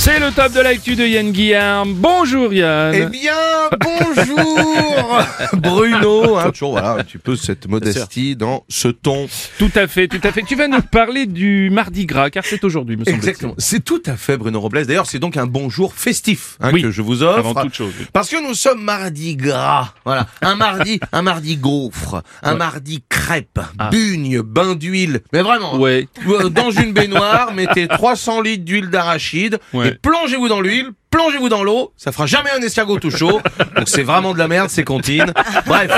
C'est 0.00 0.20
le 0.20 0.30
top 0.30 0.52
de 0.52 0.60
l'actu 0.60 0.94
de 0.94 1.04
Yann 1.04 1.32
Guillaume. 1.32 1.92
Bonjour 1.94 2.52
Yann. 2.54 2.94
Eh 2.94 3.06
bien, 3.06 3.34
bonjour 3.80 5.20
Bruno, 5.54 6.38
hein, 6.38 6.50
toujours 6.50 6.70
voilà, 6.70 6.92
un 6.92 7.04
petit 7.04 7.18
peu 7.18 7.34
cette 7.36 7.66
modestie 7.68 8.36
dans 8.36 8.64
ce 8.68 8.88
ton. 8.88 9.26
Tout 9.58 9.70
à 9.74 9.86
fait, 9.88 10.06
tout 10.08 10.20
à 10.22 10.30
fait. 10.32 10.42
Tu 10.42 10.54
vas 10.54 10.68
nous 10.68 10.80
parler 10.80 11.26
du 11.26 11.68
Mardi 11.70 12.06
Gras, 12.06 12.30
car 12.30 12.44
c'est 12.46 12.62
aujourd'hui, 12.64 12.96
me 12.96 13.04
semble 13.04 13.16
Exactement, 13.16 13.54
c'est 13.58 13.84
tout 13.84 14.00
à 14.06 14.16
fait 14.16 14.36
Bruno 14.36 14.60
Robles. 14.60 14.86
D'ailleurs, 14.86 15.06
c'est 15.06 15.18
donc 15.18 15.36
un 15.36 15.46
bonjour 15.46 15.92
festif 15.92 16.56
hein, 16.60 16.70
Oui, 16.72 16.80
que 16.80 16.90
je 16.90 17.02
vous 17.02 17.22
offre. 17.24 17.38
avant 17.40 17.54
toute 17.54 17.74
chose, 17.74 17.92
oui. 17.98 18.06
Parce 18.12 18.30
que 18.30 18.40
nous 18.42 18.54
sommes 18.54 18.82
mardi 18.82 19.34
gras. 19.36 19.92
Voilà, 20.04 20.26
un 20.42 20.54
mardi, 20.54 21.00
un 21.12 21.22
mardi 21.22 21.56
gaufre, 21.56 22.22
un 22.42 22.54
mardi 22.54 23.02
crêpe, 23.08 23.60
bugne, 23.90 24.40
bain 24.42 24.74
d'huile. 24.76 25.20
Mais 25.32 25.42
vraiment, 25.42 25.72
Ah. 25.74 25.78
Ouais. 25.78 26.08
euh, 26.28 26.48
dans 26.48 26.70
une 26.70 26.92
baignoire, 26.92 27.52
mettez 27.52 27.88
300 27.88 28.40
litres 28.42 28.64
d'huile 28.64 28.88
d'arachide 28.90 29.58
Ouais. 29.74 29.87
Et 29.88 29.98
plongez-vous 30.02 30.48
dans 30.48 30.60
l'huile. 30.60 30.90
Plongez-vous 31.10 31.48
dans 31.48 31.64
l'eau, 31.64 31.94
ça 31.96 32.12
fera 32.12 32.26
jamais 32.26 32.50
un 32.54 32.60
escargot 32.60 32.98
tout 32.98 33.10
chaud. 33.10 33.40
Donc 33.76 33.88
c'est 33.88 34.02
vraiment 34.02 34.34
de 34.34 34.38
la 34.38 34.46
merde, 34.46 34.68
c'est 34.68 34.84
comptine. 34.84 35.32
Bref, 35.66 35.90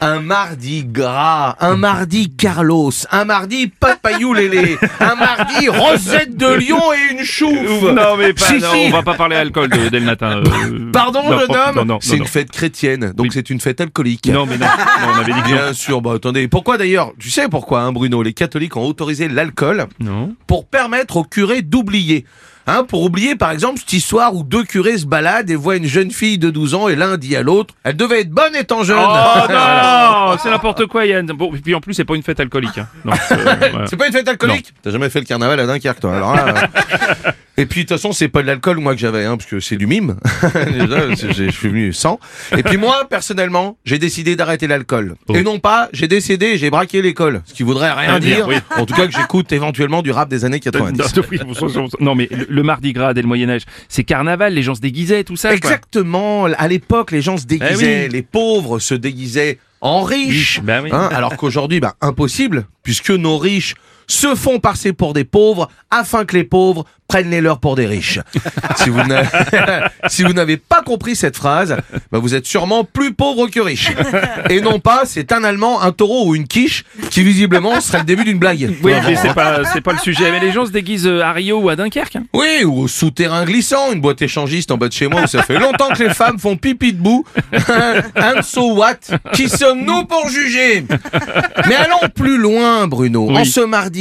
un 0.00 0.18
mardi 0.18 0.84
gras, 0.84 1.54
un 1.60 1.76
mardi 1.76 2.34
Carlos, 2.36 2.90
un 3.12 3.24
mardi 3.24 3.68
Papayou 3.68 4.34
Lélé, 4.34 4.76
un 4.98 5.14
mardi 5.14 5.68
Rosette 5.68 6.36
de 6.36 6.48
Lion 6.48 6.80
et 6.92 7.12
une 7.12 7.24
chouffe. 7.24 7.82
Non 7.82 8.16
mais 8.18 8.32
pas, 8.34 8.44
Si, 8.46 8.58
non, 8.58 8.72
si. 8.72 8.86
on 8.88 8.90
va 8.90 9.02
pas 9.04 9.14
parler 9.14 9.36
alcool 9.36 9.68
de- 9.70 9.88
dès 9.88 10.00
le 10.00 10.06
matin. 10.06 10.42
euh, 10.44 10.90
Pardon, 10.92 11.22
non, 11.30 11.38
jeune 11.38 11.50
homme 11.52 11.76
Non, 11.76 11.84
non, 11.84 11.98
C'est 12.00 12.16
non, 12.16 12.22
une 12.24 12.26
fête 12.28 12.50
chrétienne, 12.50 13.12
donc 13.14 13.26
Oui. 13.26 13.30
c'est 13.32 13.50
une 13.50 13.60
fête 13.60 13.80
alcoolique. 13.80 14.26
non. 14.26 14.40
Non, 14.40 14.46
mais 14.46 14.58
non, 14.58 14.66
non, 14.66 15.08
on 15.14 15.20
avait 15.20 15.32
dit 15.32 15.42
que 15.42 15.48
non. 15.50 15.54
Bien 15.54 15.72
sûr, 15.72 16.02
bah 16.02 16.14
attendez, 16.16 16.48
pourquoi 16.48 16.76
d'ailleurs 16.76 17.12
Tu 17.20 17.30
sais 17.30 17.48
pourquoi, 17.48 17.82
hein, 17.82 17.92
Bruno 17.92 18.20
Les 18.24 18.32
catholiques 18.34 18.76
ont 18.76 18.84
autorisé 18.84 19.28
l'alcool 19.28 19.86
Non. 20.00 20.34
pour 20.48 20.66
permettre 20.66 21.18
aux 21.18 21.24
curés 21.24 21.62
d'oublier? 21.62 22.24
Hein, 22.66 22.84
pour 22.84 23.02
oublier 23.02 23.36
par 23.36 23.50
exemple 23.50 23.78
cette 23.78 23.92
histoire 23.92 24.34
où 24.34 24.42
deux 24.42 24.64
curés 24.64 24.96
se 24.96 25.04
baladent 25.04 25.50
et 25.50 25.54
voient 25.54 25.76
une 25.76 25.84
jeune 25.86 26.10
fille 26.10 26.38
de 26.38 26.48
12 26.48 26.74
ans 26.74 26.88
et 26.88 26.96
l'un 26.96 27.18
dit 27.18 27.36
à 27.36 27.42
l'autre 27.42 27.74
Elle 27.84 27.96
devait 27.96 28.22
être 28.22 28.30
bonne 28.30 28.56
étant 28.56 28.82
jeune 28.84 28.96
Oh 28.98 29.02
non, 29.50 30.36
c'est 30.42 30.48
n'importe 30.50 30.86
quoi 30.86 31.04
Yann. 31.04 31.26
Bon, 31.26 31.54
et 31.54 31.58
puis 31.58 31.74
en 31.74 31.80
plus 31.80 31.92
c'est 31.92 32.06
pas 32.06 32.14
une 32.16 32.22
fête 32.22 32.40
alcoolique. 32.40 32.78
Hein. 32.78 32.88
Non, 33.04 33.12
c'est- 33.86 33.96
pas 33.96 34.06
une 34.06 34.12
fête 34.14 34.28
alcoolique 34.28 34.72
T'as 34.82 34.90
jamais 34.90 35.10
fait 35.10 35.20
le 35.20 35.26
carnaval 35.26 35.60
à 35.60 35.66
Dunkerque 35.66 36.00
toi 36.00 36.16
alors 36.16 36.34
là, 36.34 36.46
euh. 37.26 37.30
Et 37.56 37.66
puis 37.66 37.84
de 37.84 37.88
toute 37.88 37.96
façon 37.98 38.12
c'est 38.12 38.28
pas 38.28 38.42
de 38.42 38.48
l'alcool 38.48 38.78
moi 38.78 38.94
que 38.94 39.00
j'avais 39.00 39.24
hein, 39.24 39.36
parce 39.36 39.48
que 39.48 39.60
c'est 39.60 39.76
du 39.76 39.86
mime. 39.86 40.16
Je 40.68 41.50
suis 41.50 41.68
venu 41.68 41.92
sans. 41.92 42.18
Et 42.56 42.62
puis 42.62 42.76
moi 42.76 43.06
personnellement 43.08 43.76
j'ai 43.84 43.98
décidé 43.98 44.36
d'arrêter 44.36 44.66
l'alcool. 44.66 45.14
Oh. 45.28 45.34
Et 45.36 45.42
non 45.42 45.58
pas 45.60 45.88
j'ai 45.92 46.08
décédé 46.08 46.58
j'ai 46.58 46.70
braqué 46.70 47.00
l'école. 47.02 47.42
Ce 47.44 47.54
qui 47.54 47.62
voudrait 47.62 47.92
rien 47.92 48.14
Ah, 48.14 48.20
dire. 48.20 48.46
oui. 48.48 48.56
En 48.76 48.86
tout 48.86 48.94
cas 48.94 49.06
que 49.06 49.12
j'écoute 49.12 49.52
éventuellement 49.52 50.02
du 50.02 50.10
rap 50.10 50.28
des 50.28 50.44
années 50.44 50.60
90. 50.64 51.14
Non, 52.00 52.14
mais 52.14 52.28
le, 52.30 52.46
le 52.48 52.62
Mardi 52.62 52.92
Gras 52.92 53.14
dès 53.14 53.22
le 53.22 53.28
Moyen 53.28 53.48
Âge, 53.50 53.62
c'est 53.88 54.04
carnaval, 54.04 54.52
les 54.54 54.62
gens 54.62 54.74
se 54.74 54.80
déguisaient, 54.80 55.24
tout 55.24 55.36
ça. 55.36 55.48
quoi. 55.48 55.56
Exactement. 55.56 56.44
À 56.46 56.68
l'époque, 56.68 57.10
les 57.12 57.22
gens 57.22 57.36
se 57.36 57.46
déguisaient, 57.46 58.02
Eh 58.02 58.06
oui. 58.06 58.12
les 58.12 58.22
pauvres 58.22 58.78
se 58.78 58.94
déguisaient 58.94 59.58
en 59.80 60.02
riches. 60.02 60.28
Riche, 60.28 60.60
ben 60.62 60.82
oui. 60.82 60.90
Hein, 60.92 61.08
alors 61.12 61.36
qu'aujourd'hui, 61.36 61.80
bah, 61.80 61.94
impossible, 62.00 62.66
puisque 62.82 63.10
nos 63.10 63.38
riches 63.38 63.74
se 64.06 64.34
font 64.34 64.58
passer 64.58 64.92
pour 64.92 65.14
des 65.14 65.24
pauvres 65.24 65.68
afin 65.90 66.24
que 66.24 66.36
les 66.36 66.44
pauvres 66.44 66.84
prennent 67.08 67.30
les 67.30 67.40
leurs 67.40 67.60
pour 67.60 67.76
des 67.76 67.86
riches. 67.86 68.18
si 68.76 68.90
vous 68.90 70.32
n'avez 70.32 70.54
si 70.56 70.56
pas 70.56 70.82
compris 70.82 71.16
cette 71.16 71.36
phrase, 71.36 71.76
bah, 72.10 72.18
vous 72.18 72.34
êtes 72.34 72.46
sûrement 72.46 72.84
plus 72.84 73.12
pauvre 73.12 73.46
que 73.48 73.60
riche. 73.60 73.92
Et 74.50 74.60
non 74.60 74.80
pas, 74.80 75.02
c'est 75.04 75.32
un 75.32 75.44
Allemand, 75.44 75.82
un 75.82 75.92
taureau 75.92 76.28
ou 76.28 76.34
une 76.34 76.46
quiche 76.46 76.84
qui 77.10 77.22
visiblement 77.22 77.80
serait 77.80 77.98
le 77.98 78.04
début 78.04 78.24
d'une 78.24 78.38
blague. 78.38 78.74
Oui, 78.82 78.92
mais 79.06 79.16
c'est 79.16 79.34
pas, 79.34 79.64
c'est 79.64 79.80
pas 79.80 79.92
le 79.92 79.98
sujet. 79.98 80.30
Mais 80.32 80.40
les 80.40 80.52
gens 80.52 80.66
se 80.66 80.70
déguisent 80.70 81.06
euh, 81.06 81.22
à 81.22 81.32
Rio 81.32 81.58
ou 81.58 81.68
à 81.68 81.76
Dunkerque. 81.76 82.16
hein. 82.16 82.24
Oui, 82.32 82.64
ou 82.64 82.80
au 82.82 82.88
souterrain 82.88 83.44
glissant, 83.44 83.92
une 83.92 84.00
boîte 84.00 84.22
échangiste 84.22 84.70
en 84.70 84.78
bas 84.78 84.88
de 84.88 84.92
chez 84.92 85.06
moi 85.06 85.22
où 85.22 85.26
ça 85.26 85.42
fait 85.42 85.58
longtemps 85.58 85.90
que 85.90 86.02
les 86.02 86.14
femmes 86.14 86.38
font 86.38 86.56
pipi 86.56 86.92
debout. 86.92 87.24
And 88.16 88.42
so 88.42 88.74
what? 88.74 88.96
Qui 89.34 89.48
sommes-nous 89.48 90.06
pour 90.06 90.28
juger? 90.28 90.84
Mais 91.68 91.74
allons 91.76 92.08
plus 92.14 92.38
loin, 92.38 92.86
Bruno. 92.88 93.28
Oui. 93.28 93.38
En 93.38 93.44
ce 93.44 93.60
mardi 93.60 93.93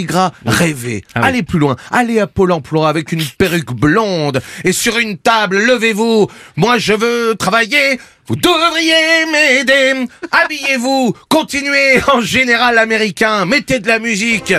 rêvez. 0.45 1.03
Ah 1.15 1.21
oui. 1.21 1.27
allez 1.27 1.43
plus 1.43 1.59
loin. 1.59 1.75
Allez 1.91 2.19
à 2.19 2.27
Pôle 2.27 2.51
emploi 2.51 2.89
avec 2.89 3.11
une 3.11 3.23
perruque 3.23 3.73
blonde 3.73 4.41
et 4.63 4.73
sur 4.73 4.97
une 4.97 5.17
table, 5.17 5.57
levez-vous. 5.57 6.27
Moi, 6.55 6.77
je 6.77 6.93
veux 6.93 7.35
travailler. 7.35 7.99
Vous 8.27 8.35
devriez 8.35 9.25
m'aider. 9.31 10.07
Habillez-vous. 10.31 11.13
Continuez 11.29 12.01
en 12.13 12.21
général 12.21 12.77
américain. 12.77 13.45
Mettez 13.45 13.79
de 13.79 13.87
la 13.87 13.99
musique. 13.99 14.53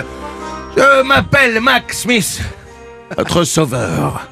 Je 0.77 1.01
m'appelle 1.03 1.59
Max 1.61 2.01
Smith 2.01 2.41
votre 3.15 3.43
sauveur. 3.43 4.27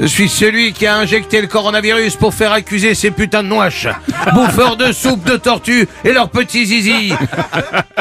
Je 0.00 0.06
suis 0.06 0.30
celui 0.30 0.72
qui 0.72 0.86
a 0.86 0.96
injecté 0.96 1.42
le 1.42 1.46
coronavirus 1.46 2.16
pour 2.16 2.32
faire 2.32 2.52
accuser 2.52 2.94
ces 2.94 3.10
putains 3.10 3.42
de 3.42 3.48
noaches, 3.48 3.86
bouffeurs 4.34 4.76
de 4.78 4.92
soupe 4.92 5.24
de 5.24 5.36
tortue 5.36 5.86
et 6.04 6.12
leurs 6.12 6.30
petits 6.30 6.64
zizi. 6.64 7.12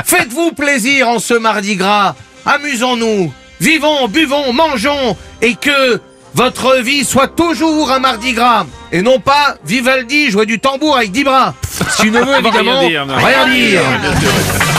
Faites-vous 0.06 0.54
plaisir 0.54 1.10
en 1.10 1.20
ce 1.20 1.34
mardi 1.34 1.76
gras, 1.76 2.16
amusons-nous, 2.46 3.34
vivons, 3.60 4.08
buvons, 4.08 4.54
mangeons, 4.54 5.18
et 5.42 5.56
que 5.56 6.00
votre 6.36 6.78
vie 6.78 7.04
soit 7.04 7.28
toujours 7.28 7.92
un 7.92 8.00
mardi 8.00 8.32
gras, 8.32 8.66
et 8.94 9.02
non 9.02 9.20
pas 9.20 9.58
Vivaldi 9.66 10.32
jouer 10.32 10.46
du 10.46 10.60
tambour 10.60 10.96
avec 10.96 11.12
dix 11.12 11.26
bras. 11.26 11.54
Si 11.90 12.12
ne 12.12 12.20
évidemment 12.20 12.80
rien 12.80 12.88
dire, 12.88 13.06
non. 13.06 13.16
rien 13.18 13.48
dire. 13.48 13.82
Bien 14.02 14.20
sûr. 14.20 14.79